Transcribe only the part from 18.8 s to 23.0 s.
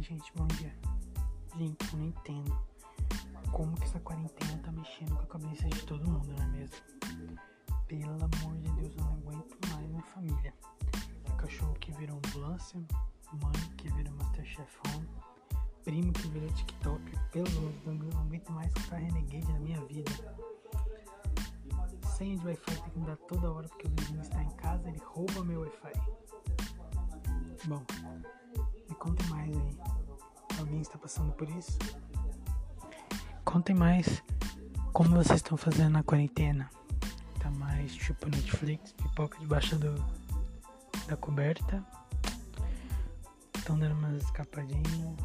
renegade na minha vida. Senha de Wi-Fi tem que